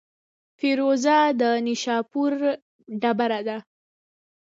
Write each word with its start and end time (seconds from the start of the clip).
فیروزه 0.59 1.17
د 1.39 1.41
نیشاپور 1.65 2.31
ډبره 3.01 3.39
ده. 3.47 3.57